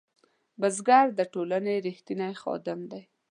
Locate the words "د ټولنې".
1.15-1.73